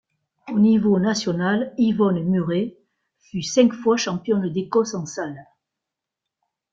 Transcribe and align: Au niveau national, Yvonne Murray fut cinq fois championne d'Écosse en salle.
Au 0.51 0.57
niveau 0.57 0.99
national, 0.99 1.75
Yvonne 1.77 2.23
Murray 2.27 2.75
fut 3.19 3.43
cinq 3.43 3.71
fois 3.71 3.97
championne 3.97 4.51
d'Écosse 4.51 4.95
en 4.95 5.05
salle. 5.05 5.45